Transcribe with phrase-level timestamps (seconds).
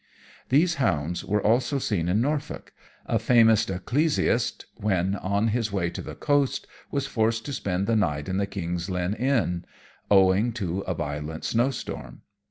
[0.49, 2.73] These hounds were also seen in Norfolk.
[3.05, 7.95] A famous ecclesiast, when on his way to the coast, was forced to spend the
[7.95, 9.63] night in the King's Lynn Inn,
[10.09, 12.23] owing to a violent snowstorm.